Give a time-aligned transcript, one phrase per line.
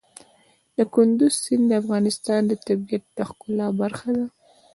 [0.93, 4.25] کندز سیند د افغانستان د طبیعت د ښکلا برخه ده.